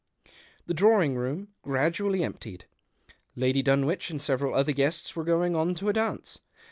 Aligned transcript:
The 0.65 0.73
drawing 0.73 1.15
room 1.15 1.49
gradually 1.61 2.23
emptied. 2.23 2.65
Lady 3.35 3.61
Dunwich 3.61 4.09
and 4.09 4.19
several 4.19 4.55
other 4.55 4.71
guests 4.71 5.15
were 5.15 5.23
going 5.23 5.55
on 5.55 5.75
to 5.75 5.89
a 5.89 5.93
dance. 5.93 6.39